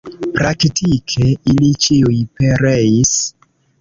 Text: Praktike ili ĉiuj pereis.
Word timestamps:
Praktike 0.37 1.27
ili 1.53 1.69
ĉiuj 1.85 2.17
pereis. 2.41 3.13